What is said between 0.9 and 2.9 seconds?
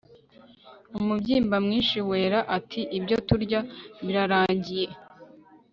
umubyimba mwinshi, wera ati